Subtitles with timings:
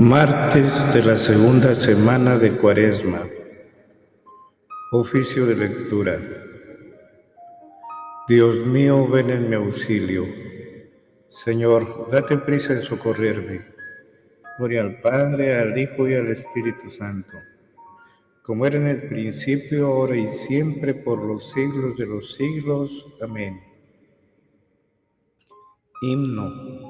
[0.00, 3.22] Martes de la segunda semana de Cuaresma.
[4.92, 6.18] Oficio de lectura.
[8.26, 10.24] Dios mío, ven en mi auxilio.
[11.28, 13.60] Señor, date prisa en socorrerme.
[14.56, 17.36] Gloria al Padre, al Hijo y al Espíritu Santo,
[18.42, 23.18] como era en el principio, ahora y siempre, por los siglos de los siglos.
[23.20, 23.60] Amén.
[26.00, 26.89] Himno.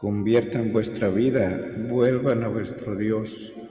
[0.00, 3.68] Conviertan vuestra vida, vuelvan a vuestro Dios,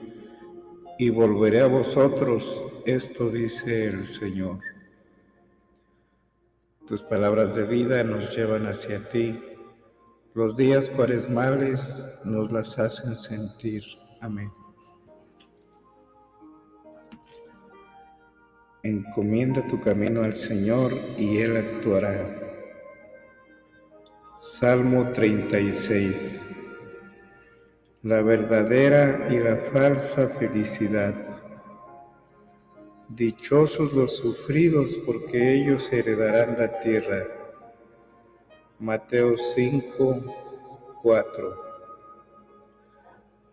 [0.98, 4.58] y volveré a vosotros, esto dice el Señor.
[6.86, 9.40] Tus palabras de vida nos llevan hacia ti,
[10.34, 13.84] los días cuaresmales nos las hacen sentir.
[14.20, 14.52] Amén.
[18.82, 22.47] Encomienda tu camino al Señor y Él actuará.
[24.40, 26.44] Salmo 36.
[28.04, 31.12] La verdadera y la falsa felicidad.
[33.08, 37.26] Dichosos los sufridos porque ellos heredarán la tierra.
[38.78, 41.62] Mateo 5, 4.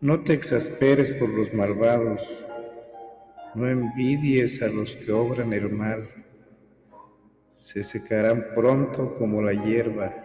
[0.02, 2.46] No te exasperes por los malvados,
[3.56, 6.08] no envidies a los que obran el mal.
[7.50, 10.25] Se secarán pronto como la hierba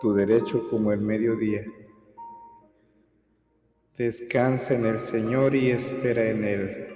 [0.00, 1.64] tu derecho como el mediodía.
[3.96, 6.86] Descansa en el Señor y espera en Él.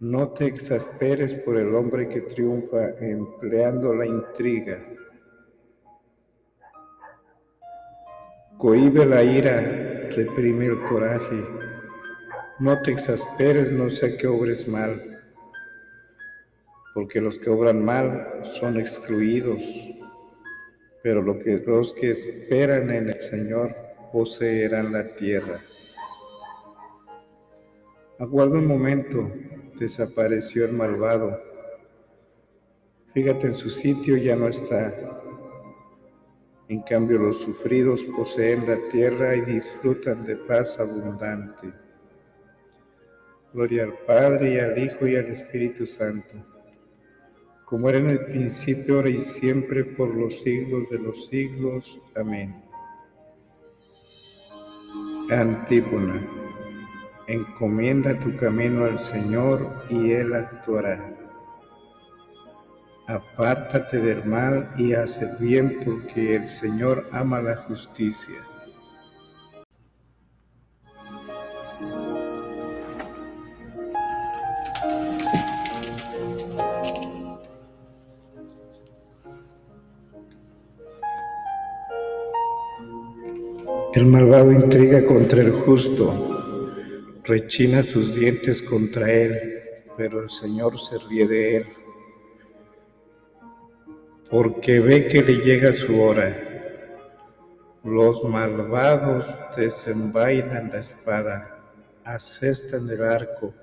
[0.00, 4.84] No te exasperes por el hombre que triunfa empleando la intriga.
[8.58, 9.60] Cohibe la ira,
[10.10, 11.42] reprime el coraje.
[12.58, 15.02] No te exasperes, no sea que obres mal,
[16.94, 20.01] porque los que obran mal son excluidos
[21.02, 23.74] pero los que esperan en el Señor
[24.12, 25.60] poseerán la tierra.
[28.18, 29.32] Aguarda un momento,
[29.80, 31.42] desapareció el malvado.
[33.14, 34.94] Fíjate en su sitio, ya no está.
[36.68, 41.72] En cambio, los sufridos poseen la tierra y disfrutan de paz abundante.
[43.52, 46.51] Gloria al Padre y al Hijo y al Espíritu Santo
[47.72, 51.98] como era en el principio, ahora y siempre, por los siglos de los siglos.
[52.14, 52.54] Amén.
[55.30, 56.20] Antípona.
[57.28, 61.16] Encomienda tu camino al Señor y Él actuará.
[63.06, 68.36] Apártate del mal y haz el bien porque el Señor ama la justicia.
[84.02, 86.12] El malvado intriga contra el justo,
[87.22, 89.38] rechina sus dientes contra él,
[89.96, 91.66] pero el Señor se ríe de él,
[94.28, 96.36] porque ve que le llega su hora.
[97.84, 101.60] Los malvados desenvainan la espada,
[102.02, 103.54] asestan el arco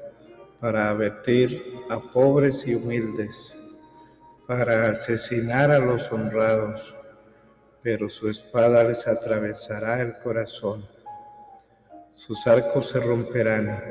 [0.61, 3.57] para abatir a pobres y humildes,
[4.47, 6.95] para asesinar a los honrados
[7.81, 10.85] pero su espada les atravesará el corazón,
[12.13, 13.81] sus arcos se romperán.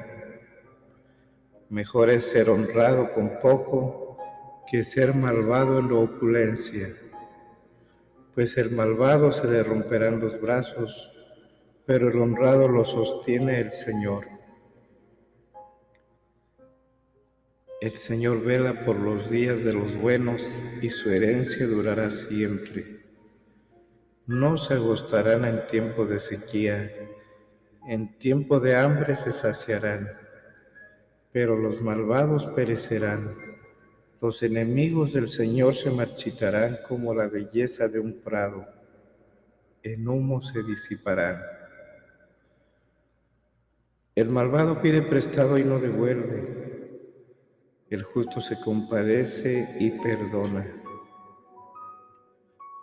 [1.71, 4.19] Mejor es ser honrado con poco
[4.71, 6.87] que ser malvado en la opulencia,
[8.35, 11.15] pues el malvado se le romperán los brazos,
[11.87, 14.25] pero el honrado lo sostiene el Señor.
[17.81, 22.98] El Señor vela por los días de los buenos y su herencia durará siempre
[24.29, 26.93] no se agostarán en tiempo de sequía,
[27.87, 30.07] En tiempo de hambre se saciarán,
[31.33, 33.33] pero los malvados perecerán.
[34.21, 38.67] Los enemigos del Señor se marchitarán como la belleza de un prado.
[39.83, 41.41] En humo se disiparán.
[44.15, 47.01] El malvado pide prestado y no devuelve.
[47.89, 50.67] El justo se compadece y perdona.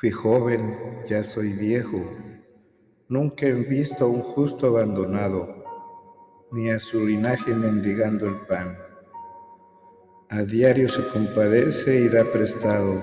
[0.00, 0.76] Fui joven,
[1.08, 2.00] ya soy viejo,
[3.08, 5.62] nunca he visto a un justo abandonado,
[6.52, 8.76] ni a su linaje mendigando el pan
[10.32, 13.02] a diario se compadece y da prestado.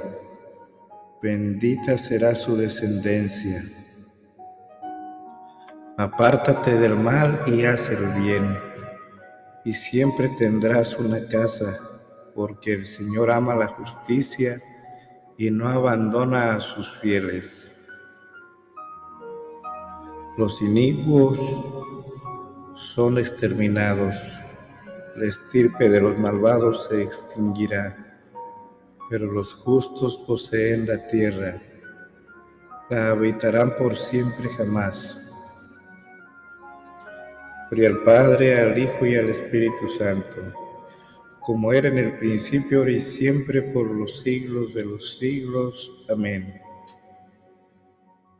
[1.21, 3.65] Bendita será su descendencia.
[5.97, 8.57] Apártate del mal y haz el bien,
[9.65, 11.77] y siempre tendrás una casa,
[12.33, 14.61] porque el Señor ama la justicia
[15.37, 17.71] y no abandona a sus fieles.
[20.37, 21.39] Los inicuos
[22.75, 24.47] son exterminados
[25.17, 27.97] la estirpe de los malvados se extinguirá,
[29.09, 31.59] pero los justos poseen la tierra,
[32.91, 35.23] la habitarán por siempre jamás.
[37.71, 40.35] Gloria al Padre, al Hijo y al Espíritu Santo,
[41.47, 46.05] como era en el principio, ahora y siempre, por los siglos de los siglos.
[46.09, 46.61] Amén.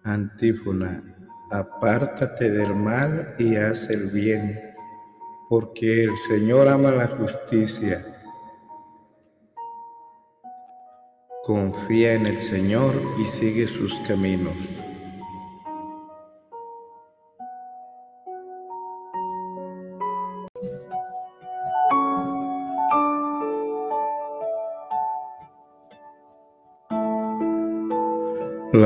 [0.04, 1.16] Antífona,
[1.50, 4.60] apártate del mal y haz el bien
[5.48, 8.06] porque el Señor ama la justicia.
[11.46, 14.84] Confía en el Señor y sigue sus caminos.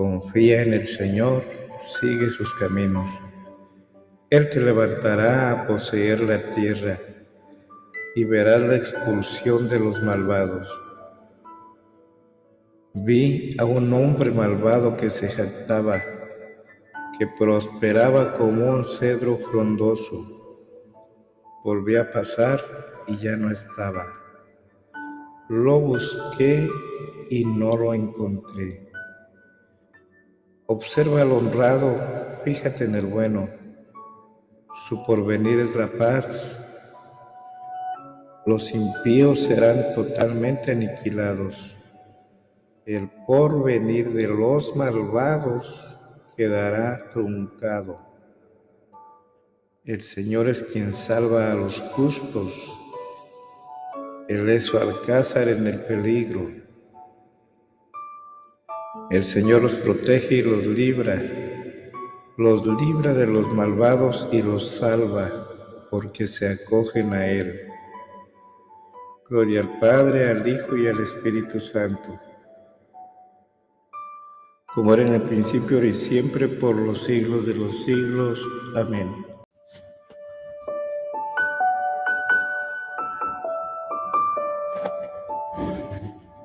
[0.00, 1.42] Confía en el Señor,
[1.78, 3.22] sigue sus caminos
[4.30, 7.00] él te levantará a poseer la tierra
[8.14, 10.68] y verás la expulsión de los malvados.
[12.94, 16.00] Vi a un hombre malvado que se jactaba,
[17.18, 20.24] que prosperaba como un cedro frondoso.
[21.64, 22.60] Volví a pasar
[23.08, 24.06] y ya no estaba.
[25.48, 26.68] Lo busqué
[27.30, 28.89] y no lo encontré.
[30.72, 31.96] Observa al honrado,
[32.44, 33.48] fíjate en el bueno
[34.72, 36.64] su porvenir es la paz.
[38.46, 41.76] Los impíos serán totalmente aniquilados.
[42.86, 45.98] El porvenir de los malvados
[46.36, 47.98] quedará truncado.
[49.84, 52.78] El Señor es quien salva a los justos.
[54.28, 56.48] Él es su alcázar en el peligro.
[59.10, 61.22] El Señor los protege y los libra
[62.40, 65.28] los libra de los malvados y los salva,
[65.90, 67.68] porque se acogen a Él.
[69.28, 72.18] Gloria al Padre, al Hijo y al Espíritu Santo,
[74.74, 78.42] como era en el principio, ahora y siempre, por los siglos de los siglos.
[78.74, 79.14] Amén.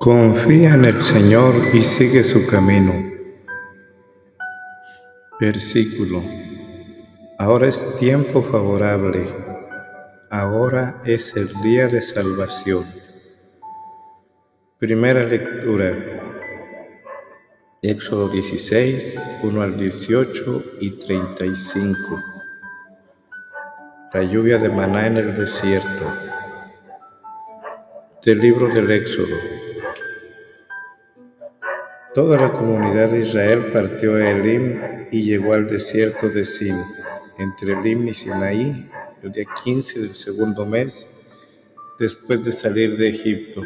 [0.06, 2.92] Confía en el Señor y sigue su camino
[5.40, 6.22] Versículo.
[7.40, 9.28] Ahora es tiempo favorable,
[10.30, 12.84] ahora es el día de salvación.
[14.78, 15.90] Primera lectura.
[17.82, 21.96] Éxodo 16, 1 al 18 y 35.
[24.14, 26.04] La lluvia de maná en el desierto.
[28.24, 29.65] Del libro del Éxodo.
[32.16, 34.80] Toda la comunidad de Israel partió a Elim
[35.10, 36.74] y llegó al desierto de Sin.
[37.38, 38.88] entre Lim y Sinaí,
[39.22, 41.28] el día 15 del segundo mes,
[41.98, 43.60] después de salir de Egipto.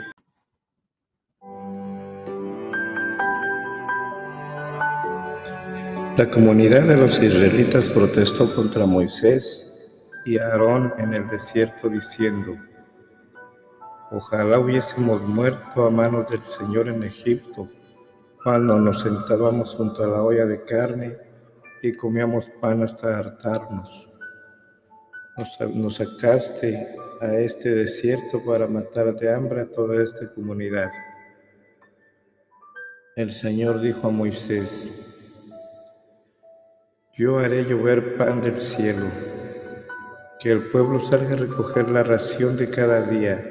[6.16, 12.56] La comunidad de los israelitas protestó contra Moisés y Aarón en el desierto diciendo,
[14.10, 17.68] Ojalá hubiésemos muerto a manos del Señor en Egipto,
[18.42, 21.18] cuando nos sentábamos junto a la olla de carne
[21.82, 24.18] y comíamos pan hasta hartarnos.
[25.74, 26.88] Nos, sacaste
[27.20, 30.90] a este desierto para matar de hambre a toda esta comunidad.
[33.16, 35.06] El Señor dijo a Moisés,
[37.16, 39.06] yo haré llover pan del cielo,
[40.40, 43.50] que el pueblo salga a recoger la ración de cada día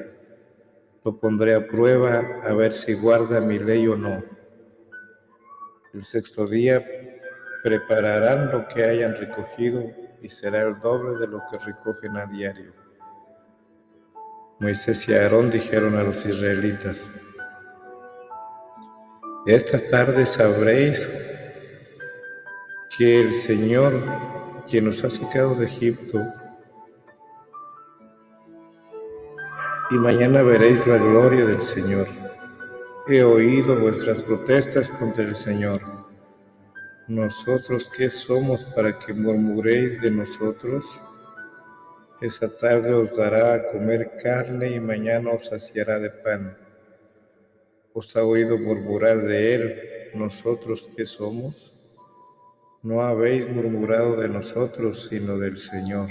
[1.04, 4.22] lo pondré a prueba a ver si guarda mi ley o no.
[5.94, 6.86] El sexto día
[7.64, 9.84] prepararán lo que hayan recogido
[10.22, 12.74] y será el doble de lo que recogen a diario.
[14.60, 17.10] Moisés y Aarón dijeron a los israelitas,
[19.46, 21.10] esta tarde sabréis
[22.96, 23.94] que el Señor,
[24.70, 26.22] quien nos ha sacado de Egipto,
[29.90, 32.29] y mañana veréis la gloria del Señor.
[33.12, 35.82] He oído vuestras protestas contra el Señor.
[37.08, 41.02] ¿Nosotros qué somos para que murmuréis de nosotros?
[42.22, 46.56] Esa tarde os dará a comer carne y mañana os saciará de pan.
[47.94, 49.82] Os ha oído murmurar de él,
[50.14, 51.74] ¿nosotros qué somos?
[52.84, 56.10] No habéis murmurado de nosotros, sino del Señor.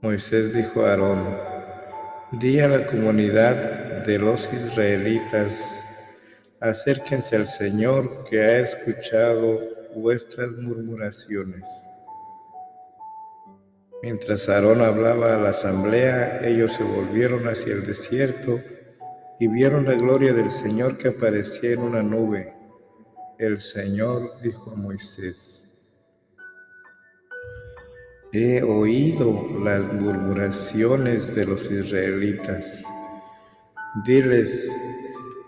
[0.00, 1.38] Moisés dijo a Aarón,
[2.32, 5.82] di a la comunidad de los israelitas,
[6.60, 9.60] acérquense al Señor que ha escuchado
[9.96, 11.68] vuestras murmuraciones.
[14.02, 18.60] Mientras Aarón hablaba a la asamblea, ellos se volvieron hacia el desierto
[19.40, 22.54] y vieron la gloria del Señor que aparecía en una nube.
[23.38, 25.62] El Señor dijo a Moisés,
[28.32, 32.84] He oído las murmuraciones de los israelitas.
[34.04, 34.70] Diles,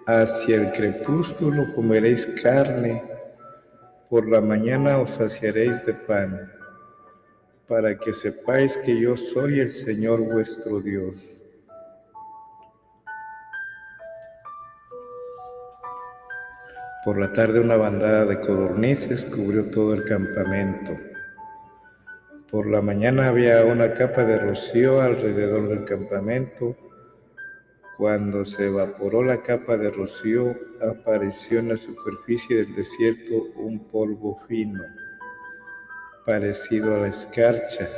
[0.07, 3.02] hacia el crepúsculo comeréis carne,
[4.09, 6.50] por la mañana os saciaréis de pan,
[7.67, 11.43] para que sepáis que yo soy el Señor vuestro Dios.
[17.05, 20.97] Por la tarde una bandada de codornices cubrió todo el campamento.
[22.50, 26.75] Por la mañana había una capa de rocío alrededor del campamento.
[27.99, 34.40] Cuando se evaporó la capa de rocío, apareció en la superficie del desierto un polvo
[34.47, 34.81] fino,
[36.25, 37.90] parecido a la escarcha.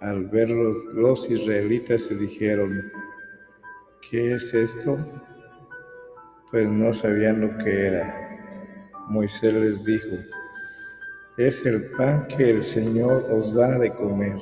[0.00, 2.90] Al verlo, los israelitas se dijeron,
[4.10, 4.96] ¿qué es esto?
[6.50, 8.90] Pues no sabían lo que era.
[9.08, 10.16] Moisés les dijo,
[11.36, 14.38] es el pan que el Señor os da de comer.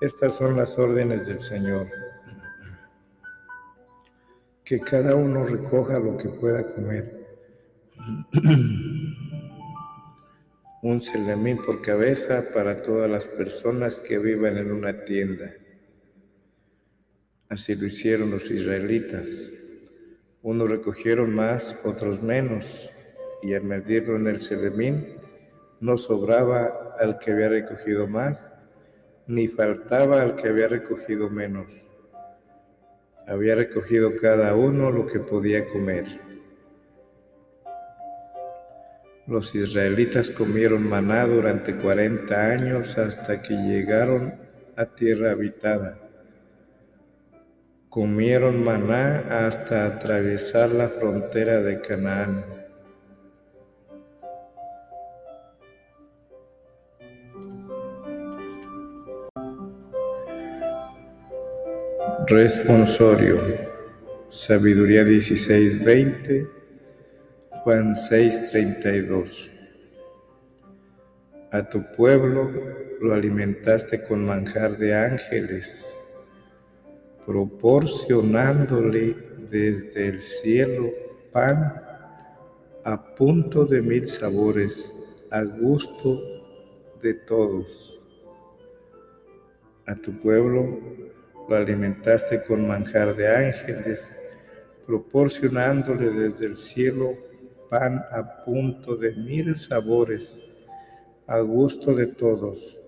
[0.00, 1.86] Estas son las órdenes del Señor.
[4.66, 7.26] Que cada uno recoja lo que pueda comer.
[10.82, 15.54] Un celemín por cabeza para todas las personas que vivan en una tienda.
[17.48, 19.52] Así lo hicieron los israelitas.
[20.42, 22.90] Unos recogieron más, otros menos
[23.42, 25.16] y al medirlo en el Selemín,
[25.80, 28.52] no sobraba al que había recogido más,
[29.26, 31.88] ni faltaba al que había recogido menos.
[33.26, 36.20] Había recogido cada uno lo que podía comer.
[39.26, 44.34] Los israelitas comieron maná durante cuarenta años hasta que llegaron
[44.76, 45.98] a tierra habitada.
[47.88, 52.44] Comieron maná hasta atravesar la frontera de Canaán.
[62.28, 63.38] Responsorio.
[64.28, 66.48] Sabiduría 16:20,
[67.62, 69.96] Juan 6:32.
[71.52, 72.50] A tu pueblo
[73.00, 76.34] lo alimentaste con manjar de ángeles,
[77.24, 79.14] proporcionándole
[79.48, 80.90] desde el cielo
[81.30, 81.80] pan
[82.82, 86.20] a punto de mil sabores, a gusto
[87.00, 87.96] de todos.
[89.86, 91.05] A tu pueblo
[91.48, 94.16] lo alimentaste con manjar de ángeles,
[94.86, 97.10] proporcionándole desde el cielo
[97.70, 100.66] pan a punto de mil sabores,
[101.26, 102.78] a gusto de todos.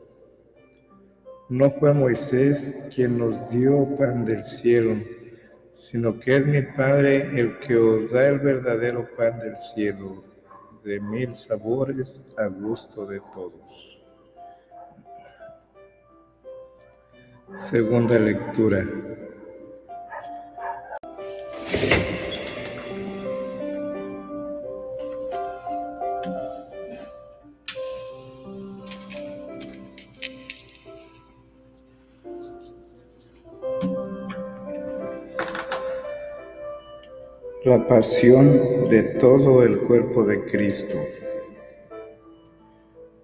[1.49, 4.97] No fue Moisés quien nos dio pan del cielo,
[5.75, 10.25] sino que es mi Padre el que os da el verdadero pan del cielo,
[10.85, 14.08] de mil sabores, a gusto de todos.
[17.57, 18.85] Segunda lectura.
[37.65, 40.97] La pasión de todo el cuerpo de Cristo.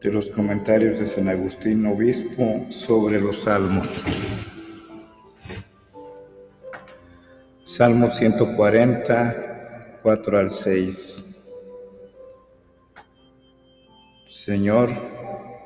[0.05, 4.03] De los comentarios de San Agustín Obispo sobre los Salmos.
[7.65, 11.31] Salmo 140, 4 al 6.
[14.25, 14.91] Señor,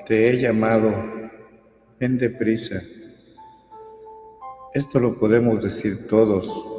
[0.07, 0.95] te he llamado,
[2.01, 2.81] ven deprisa.
[4.73, 6.79] Esto lo podemos decir todos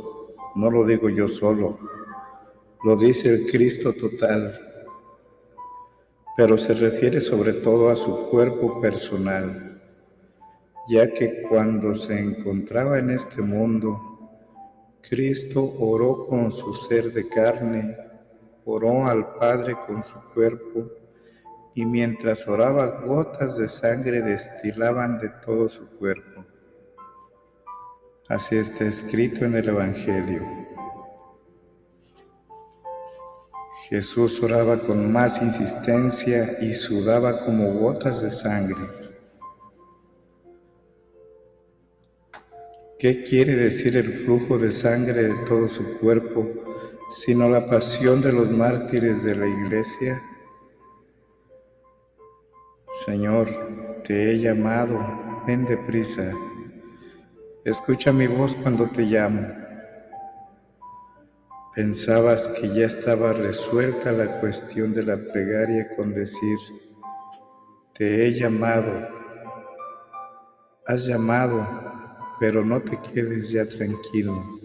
[0.55, 1.77] no lo digo yo solo,
[2.83, 4.68] lo dice el Cristo total,
[6.39, 9.81] pero se refiere sobre todo a su cuerpo personal,
[10.87, 13.99] ya que cuando se encontraba en este mundo,
[15.01, 17.97] Cristo oró con su ser de carne,
[18.63, 20.89] oró al Padre con su cuerpo,
[21.75, 26.45] y mientras oraba gotas de sangre destilaban de todo su cuerpo.
[28.29, 30.68] Así está escrito en el Evangelio.
[33.89, 38.77] Jesús oraba con más insistencia y sudaba como gotas de sangre.
[42.99, 46.47] ¿Qué quiere decir el flujo de sangre de todo su cuerpo,
[47.09, 50.21] sino la pasión de los mártires de la iglesia?
[53.07, 53.47] Señor,
[54.05, 54.99] te he llamado,
[55.47, 56.31] ven deprisa.
[57.65, 59.68] Escucha mi voz cuando te llamo.
[61.75, 66.57] Pensabas que ya estaba resuelta la cuestión de la plegaria con decir,
[67.93, 69.07] te he llamado.
[70.87, 71.67] Has llamado,
[72.39, 74.59] pero no te quedes ya tranquilo.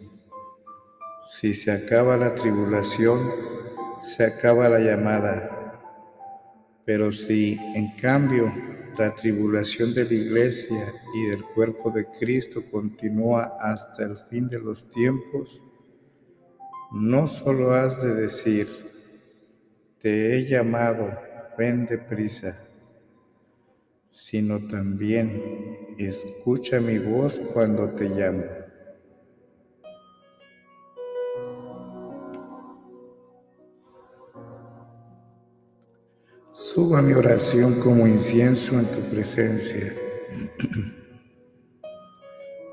[1.20, 3.18] Si se acaba la tribulación,
[4.00, 5.50] se acaba la llamada.
[6.86, 8.50] Pero si, en cambio,
[8.98, 14.58] la tribulación de la iglesia y del cuerpo de Cristo continúa hasta el fin de
[14.58, 15.62] los tiempos,
[16.94, 18.68] no solo has de decir,
[20.00, 21.10] te he llamado,
[21.58, 22.56] ven deprisa,
[24.06, 28.44] sino también escucha mi voz cuando te llamo.
[36.52, 39.92] Suba mi oración como incienso en tu presencia.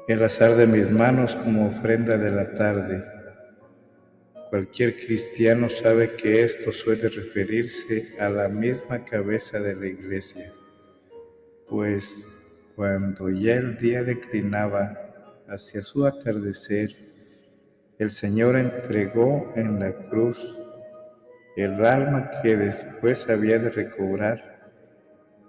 [0.08, 3.21] El azar de mis manos como ofrenda de la tarde.
[4.52, 10.52] Cualquier cristiano sabe que esto suele referirse a la misma cabeza de la iglesia,
[11.70, 16.94] pues cuando ya el día declinaba hacia su atardecer,
[17.98, 20.54] el Señor entregó en la cruz
[21.56, 24.70] el alma que después había de recobrar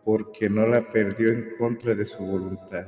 [0.04, 2.86] porque no la perdió en contra de su voluntad.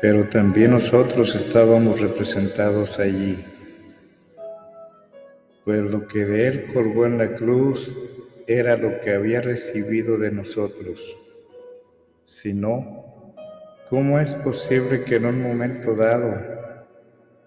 [0.00, 3.36] Pero también nosotros estábamos representados allí,
[5.64, 7.96] pues lo que de él colgó en la cruz
[8.46, 11.16] era lo que había recibido de nosotros.
[12.24, 13.34] Si no,
[13.90, 16.58] ¿cómo es posible que en un momento dado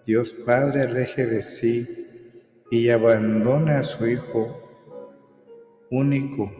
[0.06, 1.86] Dios Padre aleje de sí
[2.70, 4.62] y abandone a su Hijo
[5.90, 6.50] único,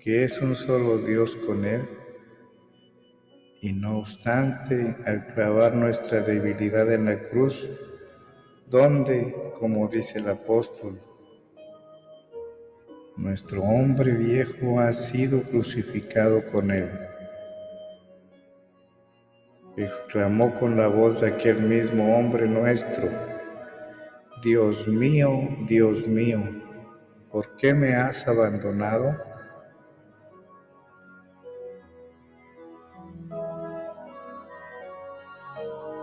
[0.00, 1.82] que es un solo Dios con Él.
[3.62, 7.70] Y no obstante, al clavar nuestra debilidad en la cruz,
[8.66, 11.00] donde, como dice el apóstol,
[13.16, 16.90] nuestro hombre viejo ha sido crucificado con Él
[19.76, 23.08] exclamó con la voz de aquel mismo hombre nuestro,
[24.42, 26.40] Dios mío, Dios mío,
[27.30, 29.31] ¿por qué me has abandonado?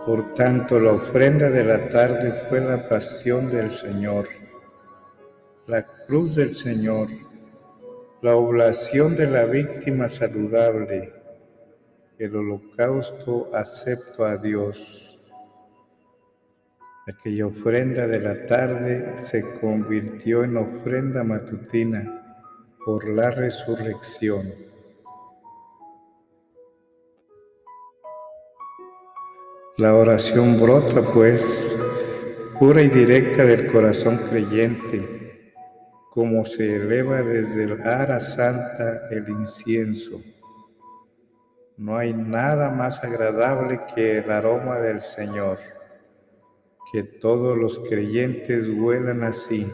[0.06, 4.28] Por tanto, la ofrenda de la tarde fue la pasión del Señor,
[5.66, 7.08] la cruz del Señor,
[8.22, 11.12] la oblación de la víctima saludable,
[12.18, 15.30] el holocausto acepto a Dios.
[17.06, 22.38] Aquella ofrenda de la tarde se convirtió en ofrenda matutina
[22.84, 24.69] por la resurrección.
[29.80, 31.80] La oración brota, pues,
[32.58, 35.54] pura y directa del corazón creyente,
[36.10, 40.20] como se eleva desde el ara santa el incienso.
[41.78, 45.56] No hay nada más agradable que el aroma del Señor.
[46.92, 49.66] Que todos los creyentes huelan así.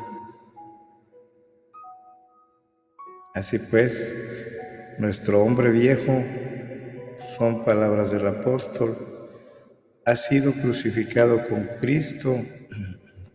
[3.35, 6.23] Así pues, nuestro hombre viejo,
[7.17, 9.16] son palabras del apóstol,
[10.07, 12.41] ha sido crucificado con Cristo,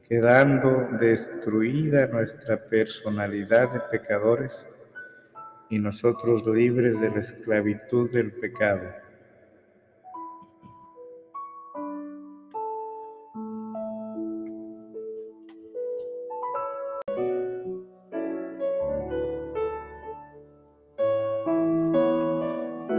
[0.07, 4.65] quedando destruida nuestra personalidad de pecadores
[5.69, 8.89] y nosotros libres de la esclavitud del pecado.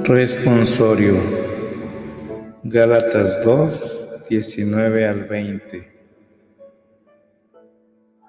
[0.04, 1.51] Responsorio
[2.72, 5.92] Gálatas 2, 19 al 20.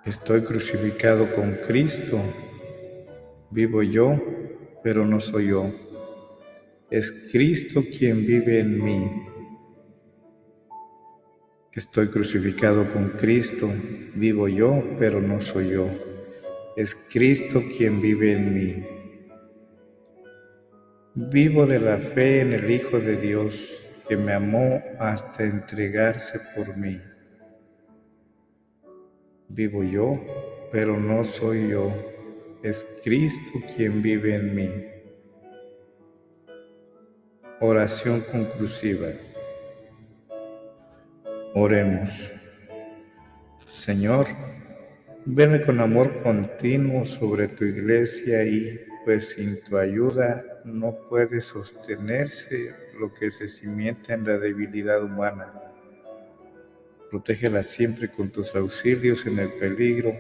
[0.04, 2.20] Estoy crucificado con Cristo.
[3.52, 4.22] Vivo yo,
[4.84, 5.72] pero no soy yo.
[6.92, 9.10] Es Cristo quien vive en mí.
[11.72, 13.70] Estoy crucificado con Cristo.
[14.16, 15.88] Vivo yo, pero no soy yo.
[16.76, 18.84] Es Cristo quien vive en mí.
[21.16, 26.76] Vivo de la fe en el Hijo de Dios que me amó hasta entregarse por
[26.78, 27.00] mí.
[29.48, 30.20] Vivo yo,
[30.72, 31.92] pero no soy yo,
[32.64, 34.72] es Cristo quien vive en mí.
[37.60, 39.08] Oración conclusiva.
[41.54, 42.32] Oremos.
[43.70, 44.28] Señor,
[45.26, 52.74] ven con amor continuo sobre tu iglesia y pues sin tu ayuda no puede sostenerse
[53.00, 55.54] lo que se cimienta en la debilidad humana.
[57.10, 60.14] Protégela siempre con tus auxilios en el peligro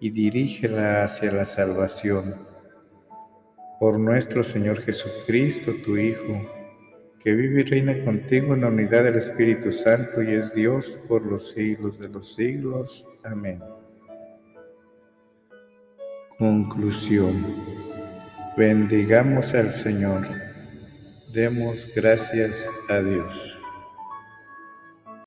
[0.00, 2.34] y dirígela hacia la salvación.
[3.80, 6.58] Por nuestro Señor Jesucristo, tu Hijo,
[7.22, 11.24] que vive y reina contigo en la unidad del Espíritu Santo y es Dios por
[11.24, 13.04] los siglos de los siglos.
[13.24, 13.60] Amén.
[16.38, 17.44] Conclusión.
[18.56, 20.24] Bendigamos al Señor.
[21.32, 23.57] Demos gracias a Dios.